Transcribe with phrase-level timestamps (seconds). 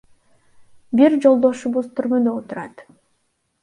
[1.01, 2.87] Бир жолдошубуз түрмөдө отурат.